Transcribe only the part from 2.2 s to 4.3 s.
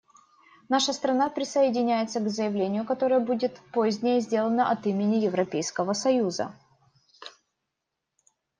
к заявлению, которое будет позднее